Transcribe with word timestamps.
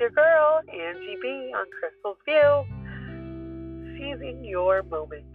your 0.00 0.10
girl, 0.10 0.60
Angie 0.66 1.16
B, 1.20 1.52
on 1.54 1.66
Chrystal's 1.78 2.16
View. 2.24 2.64
Seizing 3.98 4.42
your 4.42 4.82
moment. 4.82 5.26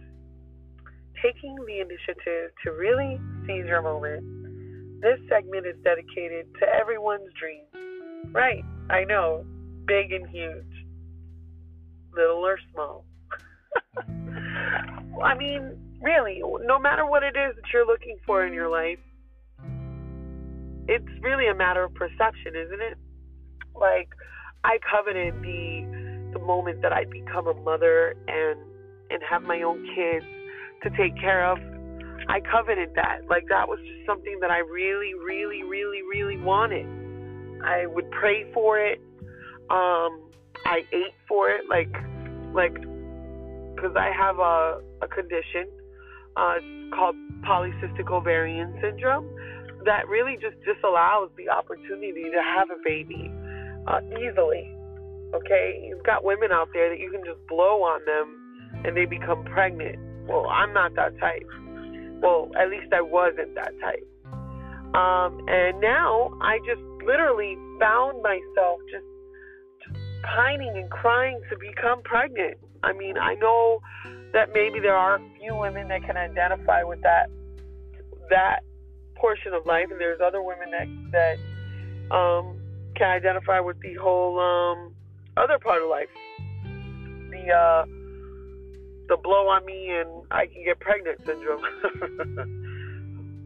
Taking 1.22 1.54
the 1.66 1.80
initiative 1.80 2.50
to 2.64 2.72
really 2.72 3.20
seize 3.46 3.64
your 3.64 3.80
moment. 3.80 5.00
This 5.00 5.20
segment 5.28 5.66
is 5.66 5.76
dedicated 5.84 6.46
to 6.58 6.66
everyone's 6.66 7.32
dreams. 7.38 7.68
Right, 8.32 8.64
I 8.90 9.04
know, 9.04 9.46
big 9.86 10.12
and 10.12 10.28
huge, 10.28 10.64
little 12.12 12.44
or 12.44 12.58
small. 12.72 13.04
I 15.22 15.34
mean, 15.38 15.78
really, 16.02 16.42
no 16.64 16.80
matter 16.80 17.06
what 17.06 17.22
it 17.22 17.36
is 17.36 17.54
that 17.54 17.64
you're 17.72 17.86
looking 17.86 18.16
for 18.26 18.44
in 18.44 18.52
your 18.52 18.68
life, 18.68 18.98
it's 20.88 21.22
really 21.22 21.46
a 21.46 21.54
matter 21.54 21.84
of 21.84 21.94
perception, 21.94 22.56
isn't 22.56 22.80
it? 22.80 22.98
Like, 23.74 24.08
I 24.66 24.78
coveted 24.82 25.32
the 25.42 25.86
the 26.32 26.40
moment 26.40 26.82
that 26.82 26.92
I'd 26.92 27.08
become 27.08 27.46
a 27.46 27.54
mother 27.54 28.14
and 28.26 28.58
and 29.10 29.22
have 29.30 29.42
my 29.42 29.62
own 29.62 29.86
kids 29.94 30.26
to 30.82 30.90
take 30.98 31.16
care 31.18 31.46
of. 31.46 31.58
I 32.28 32.40
coveted 32.40 32.90
that. 32.96 33.20
Like 33.30 33.44
that 33.48 33.68
was 33.68 33.78
just 33.78 34.04
something 34.04 34.38
that 34.40 34.50
I 34.50 34.58
really, 34.58 35.14
really, 35.14 35.62
really, 35.62 36.02
really 36.02 36.36
wanted. 36.36 36.86
I 37.64 37.86
would 37.86 38.10
pray 38.10 38.52
for 38.52 38.78
it. 38.78 39.00
Um, 39.70 40.20
I 40.66 40.82
ate 40.92 41.14
for 41.28 41.48
it. 41.48 41.68
Like, 41.70 41.94
like, 42.52 42.74
because 42.74 43.94
I 43.96 44.10
have 44.10 44.40
a 44.40 44.82
a 45.00 45.06
condition. 45.06 45.70
Uh, 46.36 46.58
it's 46.58 46.94
called 46.94 47.14
polycystic 47.46 48.10
ovarian 48.10 48.76
syndrome 48.82 49.30
that 49.84 50.08
really 50.08 50.34
just 50.34 50.56
disallows 50.66 51.30
the 51.38 51.48
opportunity 51.48 52.24
to 52.24 52.42
have 52.42 52.68
a 52.70 52.76
baby 52.84 53.30
uh, 53.86 54.00
easily. 54.20 54.72
Okay, 55.34 55.84
you've 55.86 56.04
got 56.04 56.24
women 56.24 56.52
out 56.52 56.68
there 56.72 56.88
that 56.88 56.98
you 56.98 57.10
can 57.10 57.24
just 57.24 57.44
blow 57.48 57.82
on 57.82 58.04
them 58.06 58.82
and 58.84 58.96
they 58.96 59.04
become 59.04 59.44
pregnant. 59.44 59.98
Well, 60.28 60.46
I'm 60.48 60.72
not 60.72 60.94
that 60.94 61.18
type. 61.18 61.46
Well, 62.20 62.50
at 62.58 62.70
least 62.70 62.92
I 62.92 63.00
wasn't 63.00 63.54
that 63.54 63.72
type. 63.80 64.06
Um, 64.94 65.44
and 65.48 65.80
now 65.80 66.32
I 66.40 66.58
just 66.64 66.80
literally 67.04 67.56
found 67.78 68.22
myself 68.22 68.80
just, 68.90 69.04
just 69.84 69.98
pining 70.22 70.72
and 70.76 70.90
crying 70.90 71.40
to 71.50 71.56
become 71.58 72.02
pregnant. 72.02 72.56
I 72.82 72.92
mean, 72.92 73.18
I 73.18 73.34
know 73.34 73.80
that 74.32 74.52
maybe 74.54 74.80
there 74.80 74.96
are 74.96 75.16
a 75.16 75.30
few 75.38 75.54
women 75.54 75.88
that 75.88 76.02
can 76.04 76.16
identify 76.16 76.82
with 76.82 77.02
that 77.02 77.26
that 78.30 78.60
portion 79.14 79.52
of 79.52 79.66
life, 79.66 79.86
and 79.90 80.00
there's 80.00 80.20
other 80.20 80.42
women 80.42 80.70
that 80.70 80.88
that 81.12 82.14
um, 82.14 82.55
can 82.96 83.08
identify 83.08 83.60
with 83.60 83.80
the 83.80 83.94
whole 83.94 84.40
um, 84.40 84.94
other 85.36 85.58
part 85.58 85.82
of 85.82 85.88
life. 85.88 86.08
The 87.30 87.52
uh, 87.52 87.84
the 89.08 89.16
blow 89.22 89.48
on 89.48 89.64
me 89.64 89.90
and 89.90 90.08
I 90.30 90.46
can 90.46 90.64
get 90.64 90.80
pregnant 90.80 91.20
syndrome. 91.24 91.62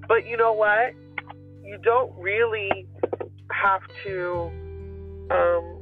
but 0.09 0.27
you 0.27 0.37
know 0.37 0.53
what? 0.53 0.95
You 1.63 1.79
don't 1.83 2.13
really 2.19 2.87
have 3.51 3.83
to 4.05 4.51
um, 5.31 5.79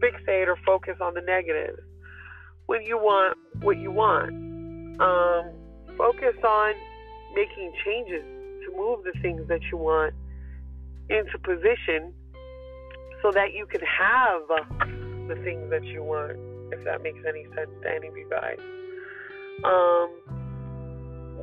fixate 0.00 0.48
or 0.48 0.56
focus 0.66 0.96
on 1.00 1.14
the 1.14 1.20
negative 1.20 1.78
when 2.66 2.82
you 2.82 2.98
want 2.98 3.36
what 3.60 3.78
you 3.78 3.90
want. 3.90 4.30
Um, 5.00 5.52
focus 5.96 6.36
on 6.44 6.74
making 7.34 7.72
changes 7.84 8.24
to 8.66 8.76
move 8.76 9.04
the 9.04 9.18
things 9.20 9.46
that 9.48 9.60
you 9.70 9.78
want 9.78 10.14
into 11.08 11.38
position 11.38 12.12
so 13.22 13.30
that 13.30 13.54
you 13.54 13.66
can 13.66 13.80
have 13.80 14.42
the 15.28 15.36
things 15.44 15.70
that 15.70 15.84
you 15.84 16.02
want, 16.02 16.36
if 16.72 16.84
that 16.84 17.02
makes 17.02 17.20
any 17.26 17.44
sense 17.54 17.70
to 17.82 17.88
any 17.88 18.08
of 18.08 18.16
you 18.16 18.28
guys. 18.28 18.58
Um, 19.64 20.10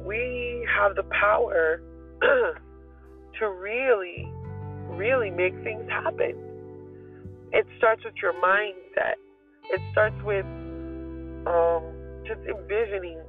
we 0.05 0.67
have 0.77 0.95
the 0.95 1.03
power 1.03 1.81
to 2.21 3.49
really, 3.49 4.27
really 4.89 5.31
make 5.31 5.53
things 5.63 5.89
happen. 5.89 6.35
It 7.53 7.65
starts 7.77 8.03
with 8.03 8.15
your 8.21 8.33
mindset. 8.33 9.15
It 9.71 9.81
starts 9.91 10.21
with 10.23 10.45
um, 11.47 11.83
just 12.27 12.41
envisioning 12.41 13.19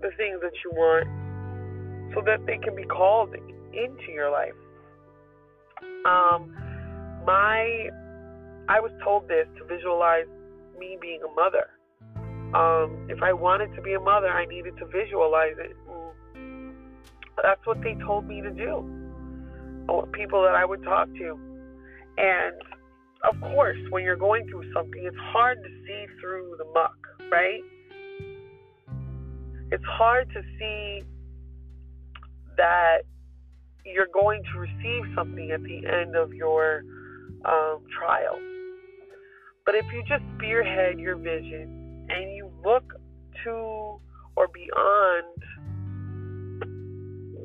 the 0.00 0.10
things 0.16 0.40
that 0.40 0.52
you 0.64 0.70
want 0.72 2.14
so 2.14 2.22
that 2.24 2.46
they 2.46 2.58
can 2.58 2.76
be 2.76 2.84
called 2.84 3.34
into 3.72 4.12
your 4.12 4.30
life. 4.30 4.54
Um, 6.06 6.54
my, 7.28 7.90
I 8.70 8.80
was 8.80 8.90
told 9.04 9.28
this 9.28 9.46
to 9.58 9.64
visualize 9.66 10.24
me 10.78 10.96
being 10.98 11.20
a 11.22 11.32
mother. 11.34 11.68
Um, 12.56 13.06
if 13.10 13.22
I 13.22 13.34
wanted 13.34 13.74
to 13.76 13.82
be 13.82 13.92
a 13.92 14.00
mother, 14.00 14.30
I 14.30 14.46
needed 14.46 14.78
to 14.78 14.86
visualize 14.86 15.58
it. 15.58 15.76
That's 17.42 17.60
what 17.66 17.82
they 17.82 17.96
told 18.06 18.26
me 18.26 18.40
to 18.40 18.50
do. 18.50 18.72
People 20.12 20.42
that 20.42 20.54
I 20.54 20.64
would 20.64 20.82
talk 20.82 21.08
to. 21.20 21.38
And 22.16 22.56
of 23.28 23.38
course, 23.52 23.76
when 23.90 24.04
you're 24.04 24.16
going 24.16 24.48
through 24.48 24.72
something, 24.72 25.02
it's 25.04 25.16
hard 25.18 25.62
to 25.62 25.68
see 25.68 26.06
through 26.20 26.56
the 26.56 26.64
muck, 26.72 26.96
right? 27.30 27.60
It's 29.70 29.84
hard 29.84 30.30
to 30.30 30.40
see 30.58 31.02
that 32.56 33.02
you're 33.84 34.12
going 34.14 34.42
to 34.52 34.58
receive 34.58 35.04
something 35.14 35.50
at 35.50 35.62
the 35.62 35.86
end 35.86 36.16
of 36.16 36.32
your 36.32 36.84
um, 37.44 37.80
trial. 37.98 38.38
But 39.64 39.74
if 39.74 39.84
you 39.92 40.02
just 40.08 40.22
spearhead 40.36 40.98
your 40.98 41.16
vision 41.16 42.06
and 42.08 42.34
you 42.34 42.50
look 42.64 42.94
to 43.44 44.00
or 44.36 44.48
beyond 44.54 45.24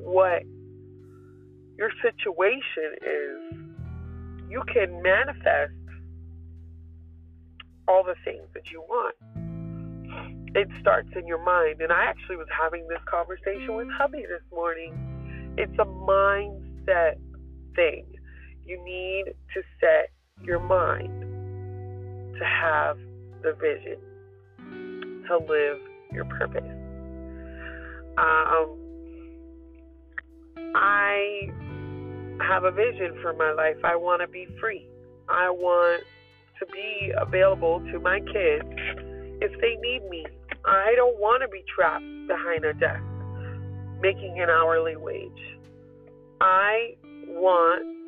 what 0.04 0.44
your 1.78 1.90
situation 2.02 2.96
is, 3.02 3.64
you 4.50 4.64
can 4.72 5.02
manifest 5.02 5.74
all 7.88 8.04
the 8.04 8.16
things 8.24 8.48
that 8.54 8.64
you 8.72 8.82
want. 8.88 9.16
It 10.56 10.68
starts 10.80 11.10
in 11.16 11.26
your 11.26 11.44
mind. 11.44 11.82
And 11.82 11.92
I 11.92 12.06
actually 12.06 12.38
was 12.38 12.48
having 12.58 12.88
this 12.88 13.02
conversation 13.10 13.76
with 13.76 13.88
hubby 13.98 14.22
this 14.22 14.44
morning. 14.52 14.94
It's 15.58 15.74
a 15.80 15.86
mindset 15.86 17.18
thing. 17.76 18.06
You 18.66 18.84
need 18.84 19.34
to 19.54 19.62
set 19.80 20.12
your 20.44 20.60
mind 20.60 21.22
to 22.40 22.46
have 22.46 22.98
the 23.42 23.54
vision, 23.54 23.98
to 25.28 25.38
live 25.38 25.80
your 26.12 26.26
purpose. 26.26 26.64
Um, 28.18 28.78
I 30.76 31.50
have 32.42 32.64
a 32.64 32.72
vision 32.72 33.18
for 33.22 33.34
my 33.34 33.52
life. 33.52 33.78
I 33.84 33.96
want 33.96 34.22
to 34.22 34.28
be 34.28 34.48
free. 34.60 34.88
I 35.30 35.50
want 35.50 36.04
to 36.60 36.66
be 36.68 37.12
available 37.20 37.80
to 37.92 38.00
my 38.00 38.20
kids 38.20 38.70
if 39.42 39.52
they 39.62 39.76
need 39.82 40.08
me. 40.10 40.26
I 40.66 40.94
don't 40.96 41.20
want 41.20 41.42
to 41.42 41.50
be 41.50 41.64
trapped 41.76 42.06
behind 42.28 42.66
a 42.66 42.74
desk 42.74 43.04
making 44.04 44.40
an 44.40 44.50
hourly 44.50 44.98
wage. 44.98 45.32
I 46.42 46.96
want 47.28 48.03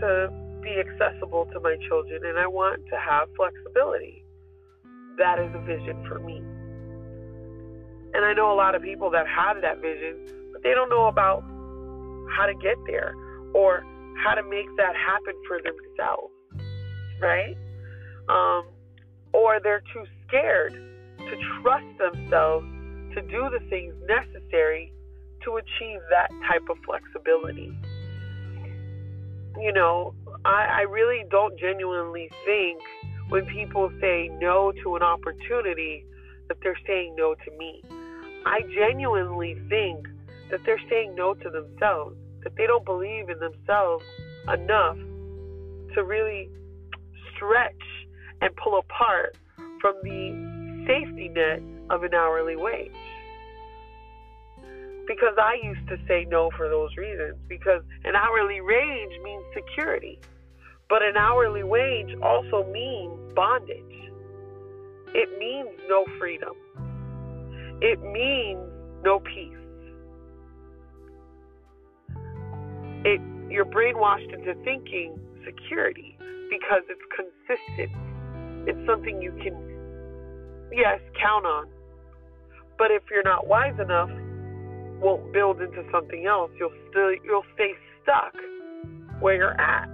to 0.00 0.32
be 0.62 0.76
accessible 0.78 1.46
to 1.52 1.60
my 1.60 1.76
children 1.88 2.22
and 2.24 2.38
I 2.38 2.46
want 2.46 2.84
to 2.90 2.96
have 2.96 3.28
flexibility. 3.36 4.24
That 5.18 5.38
is 5.38 5.50
a 5.54 5.60
vision 5.60 6.04
for 6.08 6.18
me. 6.18 6.38
And 8.12 8.24
I 8.24 8.32
know 8.32 8.52
a 8.52 8.56
lot 8.56 8.74
of 8.74 8.82
people 8.82 9.10
that 9.10 9.26
have 9.28 9.62
that 9.62 9.80
vision, 9.80 10.26
but 10.52 10.62
they 10.62 10.74
don't 10.74 10.90
know 10.90 11.06
about 11.06 11.42
how 12.36 12.46
to 12.46 12.54
get 12.54 12.76
there 12.86 13.14
or 13.54 13.84
how 14.24 14.34
to 14.34 14.42
make 14.42 14.66
that 14.76 14.94
happen 14.96 15.34
for 15.46 15.60
themselves, 15.62 16.32
right? 17.20 17.56
Um, 18.28 18.64
or 19.32 19.60
they're 19.62 19.82
too 19.92 20.04
scared 20.26 20.72
to 21.18 21.36
trust 21.62 21.86
themselves 21.98 22.66
to 23.14 23.22
do 23.22 23.48
the 23.50 23.60
things 23.68 23.94
necessary 24.06 24.92
to 25.44 25.56
achieve 25.56 26.00
that 26.10 26.30
type 26.46 26.68
of 26.68 26.76
flexibility. 26.84 27.72
You 29.60 29.72
know, 29.72 30.14
I, 30.44 30.66
I 30.78 30.80
really 30.82 31.24
don't 31.30 31.58
genuinely 31.58 32.30
think 32.46 32.80
when 33.28 33.44
people 33.46 33.92
say 34.00 34.30
no 34.40 34.72
to 34.82 34.96
an 34.96 35.02
opportunity 35.02 36.06
that 36.48 36.56
they're 36.62 36.78
saying 36.86 37.14
no 37.16 37.34
to 37.34 37.58
me. 37.58 37.82
I 38.46 38.62
genuinely 38.74 39.60
think 39.68 40.06
that 40.50 40.60
they're 40.64 40.80
saying 40.88 41.14
no 41.14 41.34
to 41.34 41.50
themselves, 41.50 42.16
that 42.42 42.56
they 42.56 42.66
don't 42.66 42.86
believe 42.86 43.28
in 43.28 43.38
themselves 43.38 44.04
enough 44.48 44.96
to 45.94 46.04
really 46.04 46.48
stretch 47.36 47.82
and 48.40 48.50
pull 48.56 48.78
apart 48.78 49.36
from 49.80 49.94
the 50.02 50.84
safety 50.86 51.28
net 51.28 51.62
of 51.90 52.02
an 52.02 52.14
hourly 52.14 52.56
wage 52.56 52.92
because 55.10 55.34
I 55.38 55.56
used 55.60 55.88
to 55.88 55.96
say 56.06 56.24
no 56.30 56.50
for 56.56 56.68
those 56.68 56.96
reasons 56.96 57.34
because 57.48 57.82
an 58.04 58.14
hourly 58.14 58.60
wage 58.60 59.10
means 59.24 59.42
security. 59.52 60.20
But 60.88 61.02
an 61.02 61.16
hourly 61.16 61.64
wage 61.64 62.14
also 62.22 62.64
means 62.70 63.18
bondage. 63.34 64.12
It 65.12 65.36
means 65.36 65.68
no 65.88 66.04
freedom. 66.16 66.54
It 67.82 68.00
means 68.00 68.60
no 69.02 69.18
peace. 69.18 69.56
It 73.04 73.20
you're 73.50 73.64
brainwashed 73.64 74.32
into 74.32 74.54
thinking 74.62 75.18
security 75.44 76.16
because 76.50 76.82
it's 76.88 77.02
consistent. 77.16 77.90
It's 78.68 78.86
something 78.86 79.20
you 79.20 79.32
can 79.42 79.58
yes, 80.72 81.00
count 81.20 81.46
on. 81.46 81.66
But 82.78 82.92
if 82.92 83.02
you're 83.10 83.24
not 83.24 83.48
wise 83.48 83.74
enough, 83.80 84.10
won't 85.00 85.32
build 85.32 85.60
into 85.60 85.82
something 85.90 86.26
else. 86.26 86.50
You'll 86.58 86.72
still 86.90 87.12
you'll 87.24 87.44
stay 87.54 87.72
stuck 88.02 88.34
where 89.20 89.34
you're 89.34 89.60
at 89.60 89.88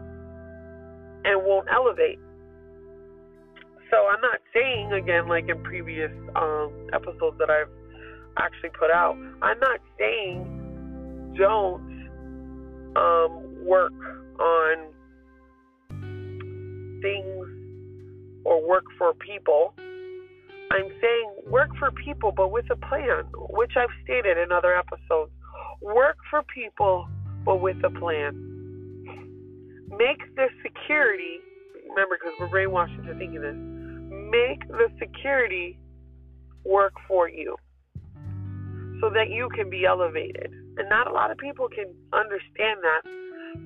and 1.24 1.44
won't 1.44 1.68
elevate. 1.72 2.18
So 3.90 3.96
I'm 4.08 4.20
not 4.20 4.40
saying 4.52 4.92
again 4.92 5.28
like 5.28 5.48
in 5.48 5.62
previous 5.62 6.10
um, 6.34 6.72
episodes 6.92 7.38
that 7.38 7.50
I've 7.50 7.70
actually 8.36 8.70
put 8.78 8.90
out. 8.90 9.16
I'm 9.42 9.58
not 9.60 9.80
saying 9.98 11.34
don't 11.38 11.80
um, 12.96 13.64
work 13.64 13.92
on 14.40 14.92
things 17.02 17.46
or 18.44 18.66
work 18.66 18.84
for 18.98 19.14
people. 19.14 19.74
I'm 20.70 20.88
saying 21.00 21.34
work 21.46 21.70
for 21.78 21.90
people, 21.92 22.32
but 22.32 22.50
with 22.50 22.66
a 22.70 22.76
plan, 22.76 23.24
which 23.50 23.72
I've 23.76 23.94
stated 24.04 24.38
in 24.38 24.52
other 24.52 24.76
episodes. 24.76 25.30
Work 25.80 26.16
for 26.30 26.42
people, 26.42 27.08
but 27.44 27.60
with 27.60 27.76
a 27.84 27.90
plan. 27.90 28.34
Make 29.88 30.34
the 30.34 30.48
security, 30.62 31.38
remember, 31.88 32.18
because 32.20 32.34
we're 32.40 32.48
brainwashed 32.48 32.98
into 32.98 33.14
thinking 33.14 33.40
this, 33.40 33.56
make 34.30 34.66
the 34.68 34.88
security 34.98 35.78
work 36.64 36.94
for 37.06 37.28
you 37.28 37.56
so 39.00 39.10
that 39.10 39.30
you 39.30 39.48
can 39.54 39.70
be 39.70 39.84
elevated. 39.84 40.52
And 40.78 40.88
not 40.88 41.06
a 41.06 41.12
lot 41.12 41.30
of 41.30 41.38
people 41.38 41.68
can 41.68 41.94
understand 42.12 42.80
that. 42.82 43.02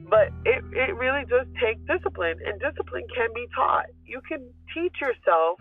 But 0.08 0.28
it, 0.44 0.62
it 0.72 0.94
really 0.94 1.24
does 1.26 1.46
take 1.60 1.84
discipline, 1.86 2.38
and 2.44 2.60
discipline 2.60 3.04
can 3.14 3.28
be 3.34 3.46
taught. 3.54 3.86
You 4.04 4.20
can 4.28 4.50
teach 4.74 4.94
yourself 5.00 5.58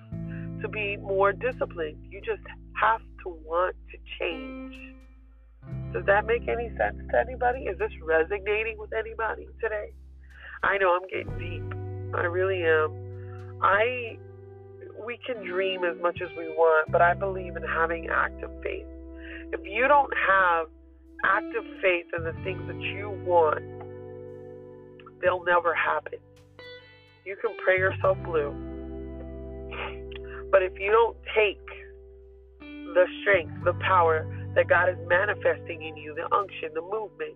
to 0.61 0.67
be 0.67 0.97
more 0.97 1.31
disciplined. 1.31 1.97
You 2.09 2.21
just 2.21 2.43
have 2.81 3.01
to 3.23 3.29
want 3.45 3.75
to 3.91 3.97
change. 4.19 4.75
Does 5.93 6.05
that 6.05 6.25
make 6.25 6.47
any 6.47 6.69
sense 6.77 6.97
to 7.11 7.19
anybody? 7.19 7.61
Is 7.61 7.77
this 7.79 7.91
resonating 8.03 8.77
with 8.77 8.93
anybody 8.93 9.47
today? 9.61 9.93
I 10.63 10.77
know 10.77 10.95
I'm 10.95 11.07
getting 11.09 11.37
deep. 11.37 12.15
I 12.15 12.23
really 12.23 12.63
am. 12.63 13.59
I 13.61 14.17
we 15.05 15.17
can 15.25 15.45
dream 15.45 15.83
as 15.83 15.95
much 16.01 16.19
as 16.21 16.29
we 16.37 16.49
want, 16.49 16.91
but 16.91 17.01
I 17.01 17.13
believe 17.13 17.55
in 17.55 17.63
having 17.63 18.09
active 18.09 18.51
faith. 18.61 18.85
If 19.53 19.61
you 19.63 19.87
don't 19.87 20.11
have 20.27 20.67
active 21.25 21.63
faith 21.81 22.07
in 22.15 22.23
the 22.23 22.33
things 22.43 22.61
that 22.67 22.79
you 22.79 23.09
want, 23.25 23.63
they'll 25.21 25.43
never 25.43 25.73
happen. 25.73 26.19
You 27.25 27.37
can 27.41 27.55
pray 27.63 27.77
yourself 27.77 28.17
blue. 28.23 28.68
But 30.51 30.63
if 30.63 30.73
you 30.79 30.91
don't 30.91 31.17
take 31.35 31.65
the 32.59 33.05
strength, 33.21 33.53
the 33.63 33.73
power 33.73 34.25
that 34.55 34.67
God 34.67 34.89
is 34.89 34.97
manifesting 35.07 35.83
in 35.83 35.95
you, 35.97 36.15
the 36.15 36.25
unction, 36.35 36.69
the 36.73 36.81
movement 36.81 37.35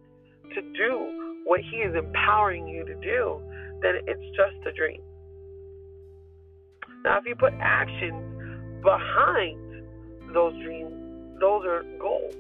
to 0.55 0.61
do 0.75 1.41
what 1.45 1.61
He 1.61 1.77
is 1.77 1.95
empowering 1.95 2.67
you 2.67 2.85
to 2.85 2.95
do, 2.95 3.39
then 3.81 3.95
it's 4.07 4.25
just 4.35 4.65
a 4.67 4.71
dream. 4.71 5.01
Now, 7.03 7.17
if 7.19 7.25
you 7.25 7.35
put 7.35 7.53
actions 7.59 8.81
behind 8.81 9.85
those 10.33 10.53
dreams, 10.63 10.93
those 11.39 11.65
are 11.65 11.83
goals 11.99 12.35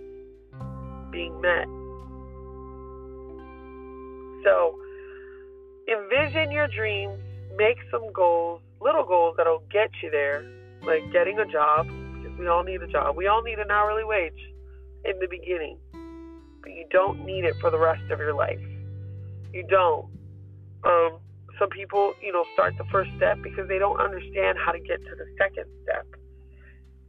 being 1.11 1.39
met. 1.41 1.67
So, 4.43 4.79
envision 5.87 6.51
your 6.51 6.67
dreams, 6.67 7.19
make 7.57 7.77
some 7.91 8.11
goals, 8.13 8.61
little 8.81 9.05
goals 9.05 9.35
that'll 9.37 9.63
get 9.71 9.89
you 10.01 10.09
there, 10.09 10.45
like 10.85 11.11
getting 11.11 11.39
a 11.39 11.45
job, 11.45 11.87
because 11.87 12.37
we 12.37 12.47
all 12.47 12.63
need 12.63 12.81
a 12.81 12.87
job. 12.87 13.15
We 13.15 13.27
all 13.27 13.41
need 13.41 13.59
an 13.59 13.71
hourly 13.71 14.03
wage 14.03 14.39
in 15.05 15.19
the 15.19 15.27
beginning, 15.27 15.77
but 16.61 16.71
you 16.71 16.85
don't 16.91 17.25
need 17.25 17.45
it 17.45 17.55
for 17.59 17.69
the 17.69 17.79
rest 17.79 18.03
of 18.11 18.19
your 18.19 18.33
life. 18.33 18.61
You 19.53 19.65
don't. 19.69 20.07
Um, 20.83 21.19
some 21.59 21.69
people, 21.69 22.13
you 22.21 22.33
know, 22.33 22.43
start 22.53 22.77
the 22.77 22.83
first 22.85 23.11
step 23.17 23.37
because 23.41 23.67
they 23.67 23.77
don't 23.77 23.99
understand 23.99 24.57
how 24.57 24.71
to 24.71 24.79
get 24.79 25.03
to 25.03 25.15
the 25.15 25.25
second 25.37 25.65
step. 25.83 26.05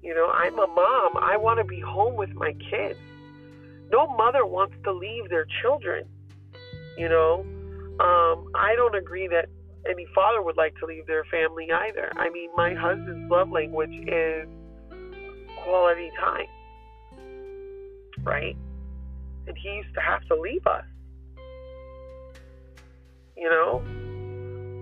You 0.02 0.14
know, 0.14 0.30
I'm 0.30 0.58
a 0.58 0.66
mom. 0.66 1.16
I 1.16 1.36
want 1.38 1.58
to 1.58 1.64
be 1.64 1.80
home 1.80 2.14
with 2.14 2.30
my 2.34 2.52
kids. 2.70 2.98
No 3.90 4.06
mother 4.16 4.44
wants 4.44 4.74
to 4.84 4.92
leave 4.92 5.30
their 5.30 5.46
children. 5.62 6.04
You 6.98 7.08
know, 7.08 7.40
um, 8.00 8.50
I 8.54 8.74
don't 8.76 8.94
agree 8.94 9.28
that 9.28 9.48
any 9.88 10.06
father 10.14 10.42
would 10.42 10.56
like 10.56 10.74
to 10.80 10.86
leave 10.86 11.06
their 11.06 11.24
family 11.30 11.68
either. 11.72 12.12
I 12.16 12.30
mean, 12.30 12.50
my 12.56 12.74
husband's 12.74 13.30
love 13.30 13.50
language 13.50 13.92
is 14.06 14.48
quality 15.62 16.10
time, 16.20 16.46
right? 18.22 18.56
And 19.46 19.56
he 19.62 19.68
used 19.68 19.94
to 19.94 20.00
have 20.00 20.26
to 20.28 20.40
leave 20.40 20.66
us. 20.66 20.84
You 23.36 23.50
know, 23.50 23.82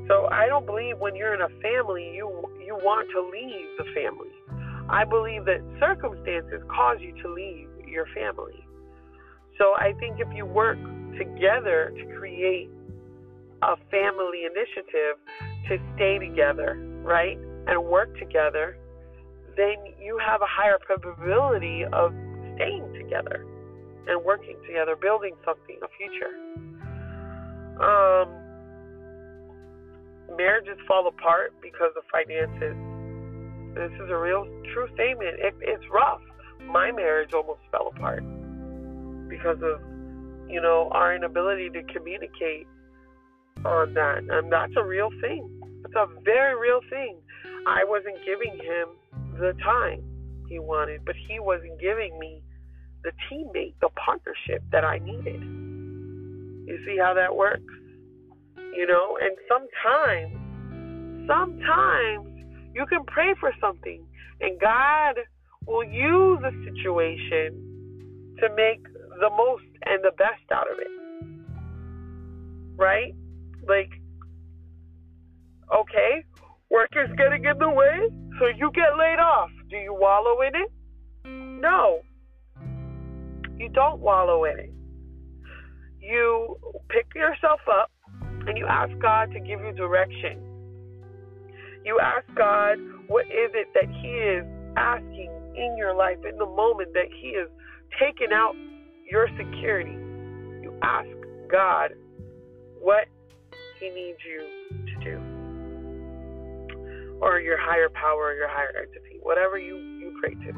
so 0.09 0.29
I 0.31 0.47
don't 0.47 0.67
believe 0.67 0.99
when 0.99 1.17
you're 1.17 1.35
in 1.35 1.41
a 1.41 1.49
family 1.61 2.13
you 2.15 2.29
you 2.65 2.77
want 2.83 3.09
to 3.11 3.21
leave 3.23 3.67
the 3.79 3.85
family. 3.95 4.31
I 4.89 5.05
believe 5.05 5.47
that 5.47 5.63
circumstances 5.81 6.63
cause 6.69 6.99
you 7.01 7.15
to 7.23 7.33
leave 7.33 7.69
your 7.87 8.07
family. 8.15 8.65
So 9.59 9.75
I 9.77 9.93
think 9.99 10.19
if 10.19 10.29
you 10.35 10.45
work 10.45 10.79
together 11.19 11.93
to 11.97 12.19
create 12.19 12.71
a 13.63 13.77
family 13.91 14.45
initiative 14.45 15.17
to 15.69 15.79
stay 15.95 16.19
together, 16.19 16.77
right? 17.03 17.39
And 17.67 17.85
work 17.85 18.19
together, 18.19 18.77
then 19.57 19.77
you 20.01 20.19
have 20.19 20.43
a 20.43 20.49
higher 20.49 20.79
probability 20.85 21.85
of 21.93 22.13
staying 22.57 22.93
together 22.99 23.47
and 24.09 24.25
working 24.25 24.57
together, 24.67 24.97
building 25.01 25.35
something, 25.45 25.79
a 25.83 25.89
future. 25.97 26.35
Um, 27.79 28.29
marriages 30.37 30.79
fall 30.89 31.07
apart 31.07 31.55
because 31.63 31.93
of 31.97 32.03
finances. 32.11 32.75
This 33.75 33.93
is 34.03 34.11
a 34.11 34.19
real 34.19 34.45
true 34.75 34.89
statement. 34.95 35.39
It, 35.39 35.55
it's 35.61 35.85
rough. 35.93 36.21
My 36.67 36.91
marriage 36.91 37.33
almost 37.33 37.61
fell 37.71 37.93
apart 37.95 38.25
because 39.29 39.59
of, 39.63 39.81
you 40.49 40.61
know, 40.61 40.89
our 40.93 41.15
inability 41.15 41.71
to 41.71 41.83
communicate 41.95 42.67
on 43.65 43.95
that. 43.95 44.25
And 44.29 44.53
that's 44.53 44.73
a 44.77 44.85
real 44.85 45.11
thing. 45.21 45.49
It's 45.85 45.95
a 45.95 46.07
very 46.23 46.59
real 46.59 46.81
thing. 46.89 47.17
I 47.67 47.85
wasn't 47.85 48.17
giving 48.25 48.59
him 48.59 48.89
the 49.39 49.55
time 49.63 50.03
he 50.49 50.59
wanted, 50.59 51.05
but 51.05 51.15
he 51.29 51.39
wasn't 51.41 51.81
giving 51.81 52.19
me 52.19 52.43
the 53.05 53.13
teammate, 53.31 53.75
the 53.81 53.89
partnership 53.91 54.63
that 54.71 54.85
I 54.85 54.99
needed. 54.99 55.43
You 55.43 56.79
see 56.87 56.97
how 56.99 57.15
that 57.15 57.35
works? 57.37 57.75
You 58.57 58.87
know, 58.87 59.19
and 59.21 59.37
sometimes, 59.49 60.33
sometimes 61.27 62.29
you 62.75 62.87
can 62.87 63.05
pray 63.07 63.35
for 63.39 63.53
something 63.61 64.05
and 64.41 64.61
God 64.61 65.17
will 65.67 65.85
use 65.85 66.41
a 66.45 66.53
situation 66.65 68.35
to 68.41 68.49
make 68.57 68.83
the 69.21 69.31
most 69.37 69.65
and 69.85 70.03
the 70.03 70.13
best 70.17 70.43
out 70.51 70.71
of 70.71 70.79
it. 70.79 70.89
Right? 72.77 73.15
Like, 73.67 73.91
okay, 75.75 76.25
work 76.71 76.91
is 76.97 77.11
getting 77.17 77.45
in 77.45 77.59
the 77.59 77.71
way, 77.71 78.09
so 78.39 78.47
you 78.47 78.71
get 78.75 78.97
laid 78.99 79.19
off. 79.19 79.51
Do 79.71 79.77
you 79.77 79.95
wallow 79.95 80.41
in 80.43 80.55
it? 80.55 80.71
No. 81.25 82.01
You 83.59 83.69
don't 83.69 84.01
wallow 84.01 84.45
in 84.45 84.59
it. 84.59 84.73
You 86.01 86.59
pick 86.89 87.07
yourself 87.15 87.61
up 87.71 87.91
and 88.47 88.59
you 88.59 88.67
ask 88.67 88.91
God 89.01 89.31
to 89.33 89.39
give 89.39 89.61
you 89.61 89.73
direction. 89.73 90.41
You 91.85 92.01
ask 92.01 92.27
God, 92.37 92.79
what 93.07 93.27
is 93.27 93.51
it 93.55 93.69
that 93.75 93.89
He 94.03 94.09
is 94.09 94.45
asking 94.77 95.31
in 95.57 95.77
your 95.77 95.95
life 95.95 96.19
in 96.29 96.37
the 96.39 96.47
moment 96.47 96.93
that 96.95 97.07
He 97.21 97.29
is 97.29 97.49
taking 98.01 98.33
out 98.33 98.55
your 99.09 99.29
security? 99.37 99.97
You 100.63 100.77
ask 100.83 101.09
God 101.51 101.91
what 102.81 103.07
He 103.83 103.91
needs 103.91 104.23
you 104.23 104.47
to 104.87 104.95
do, 105.03 105.19
or 107.21 107.41
your 107.41 107.59
higher 107.59 107.89
power, 107.91 108.33
your 108.33 108.47
higher 108.47 108.71
entity, 108.79 109.19
whatever 109.23 109.59
you, 109.59 109.77
you 109.77 110.17
pray 110.23 110.35
to. 110.35 110.53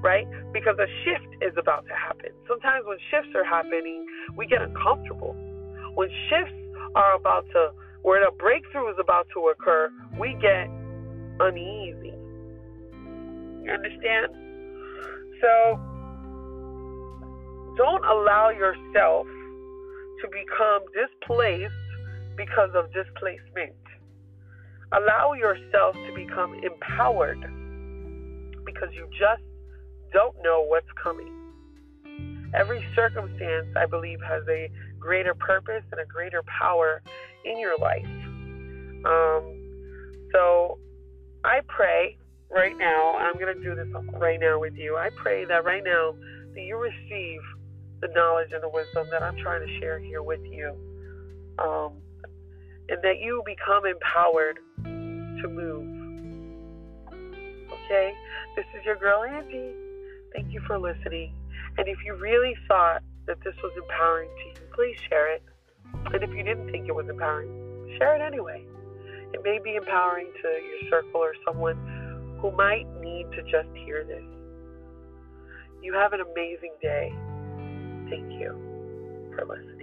Right? 0.00 0.26
Because 0.50 0.78
a 0.78 0.88
shift 1.04 1.42
is 1.42 1.52
about 1.58 1.84
to 1.86 1.94
happen. 1.94 2.30
Sometimes 2.48 2.86
when 2.86 2.96
shifts 3.10 3.28
are 3.34 3.44
happening, 3.44 4.06
we 4.38 4.46
get 4.46 4.62
uncomfortable. 4.62 5.36
When 5.96 6.08
shifts 6.30 6.56
are 6.94 7.14
about 7.14 7.44
to 7.52 7.72
where 8.00 8.24
the 8.24 8.32
breakthrough 8.36 8.88
is 8.88 8.96
about 8.98 9.26
to 9.34 9.48
occur, 9.48 9.90
we 10.18 10.32
get 10.40 10.68
uneasy. 11.40 12.14
You 13.64 13.70
understand? 13.70 14.32
So 15.42 15.76
don't 17.76 18.04
allow 18.04 18.48
yourself 18.48 19.26
to 19.26 20.28
become 20.32 20.80
displaced 20.92 21.72
because 22.36 22.70
of 22.74 22.92
displacement. 22.92 23.74
Allow 24.92 25.32
yourself 25.32 25.94
to 25.94 26.14
become 26.14 26.54
empowered 26.62 27.40
because 28.64 28.88
you 28.92 29.08
just 29.18 29.42
don't 30.12 30.36
know 30.42 30.64
what's 30.66 30.86
coming. 31.02 31.32
Every 32.54 32.84
circumstance, 32.94 33.66
I 33.76 33.86
believe, 33.86 34.20
has 34.22 34.42
a 34.48 34.70
greater 34.98 35.34
purpose 35.34 35.82
and 35.90 36.00
a 36.00 36.06
greater 36.06 36.42
power 36.60 37.02
in 37.44 37.58
your 37.58 37.76
life. 37.78 38.06
Um, 39.04 39.60
so 40.32 40.78
I 41.44 41.60
pray 41.66 42.16
right 42.50 42.76
now, 42.78 43.16
I'm 43.16 43.34
going 43.34 43.54
to 43.54 43.62
do 43.62 43.74
this 43.74 43.88
right 44.14 44.38
now 44.38 44.60
with 44.60 44.74
you. 44.76 44.96
I 44.96 45.10
pray 45.16 45.44
that 45.44 45.64
right 45.64 45.82
now 45.84 46.14
that 46.54 46.62
you 46.62 46.76
receive 46.76 47.40
the 48.00 48.08
knowledge 48.14 48.50
and 48.52 48.62
the 48.62 48.68
wisdom 48.68 49.08
that 49.10 49.22
I'm 49.22 49.36
trying 49.38 49.66
to 49.66 49.80
share 49.80 49.98
here 49.98 50.22
with 50.22 50.40
you. 50.44 50.74
Um, 51.58 51.94
and 52.88 53.02
that 53.02 53.18
you 53.20 53.42
become 53.46 53.86
empowered 53.86 54.58
to 54.84 55.48
move. 55.48 55.86
Okay? 57.72 58.12
This 58.56 58.66
is 58.78 58.84
your 58.84 58.96
girl, 58.96 59.24
Angie. 59.24 59.72
Thank 60.32 60.52
you 60.52 60.60
for 60.66 60.78
listening. 60.78 61.34
And 61.78 61.88
if 61.88 61.98
you 62.04 62.14
really 62.14 62.54
thought 62.68 63.02
that 63.26 63.38
this 63.44 63.54
was 63.62 63.72
empowering 63.76 64.28
to 64.28 64.60
you, 64.60 64.66
please 64.74 64.96
share 65.08 65.34
it. 65.34 65.42
And 66.12 66.22
if 66.22 66.30
you 66.30 66.42
didn't 66.42 66.70
think 66.70 66.88
it 66.88 66.94
was 66.94 67.08
empowering, 67.08 67.96
share 67.98 68.14
it 68.16 68.20
anyway. 68.20 68.64
It 69.32 69.40
may 69.42 69.58
be 69.62 69.76
empowering 69.76 70.30
to 70.42 70.48
your 70.48 70.90
circle 70.90 71.20
or 71.20 71.34
someone 71.44 72.38
who 72.40 72.50
might 72.52 72.86
need 73.00 73.26
to 73.32 73.42
just 73.42 73.68
hear 73.84 74.04
this. 74.04 74.22
You 75.82 75.94
have 75.94 76.12
an 76.12 76.20
amazing 76.20 76.74
day. 76.80 77.12
Thank 78.10 78.32
you 78.40 78.52
for 79.34 79.44
listening. 79.46 79.73